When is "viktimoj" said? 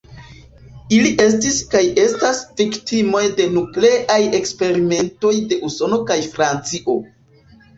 2.61-3.21